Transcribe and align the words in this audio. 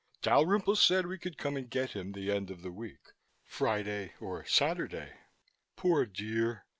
Dalrymple 0.23 0.75
said 0.77 1.05
we 1.05 1.19
could 1.19 1.37
come 1.37 1.55
and 1.55 1.69
get 1.69 1.91
him 1.91 2.13
the 2.13 2.31
end 2.31 2.49
of 2.49 2.63
the 2.63 2.71
week 2.71 3.11
Friday 3.45 4.13
or 4.19 4.43
Saturday. 4.47 5.11
Poor 5.75 6.07
dear. 6.07 6.65